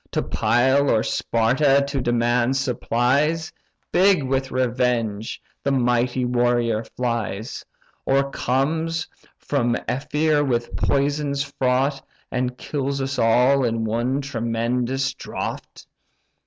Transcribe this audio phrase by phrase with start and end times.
[0.13, 3.53] To Pyle or Sparta to demand supplies,
[3.91, 7.63] Big with revenge, the mighty warrior flies;
[8.03, 15.85] Or comes from Ephyre with poisons fraught, And kills us all in one tremendous draught!"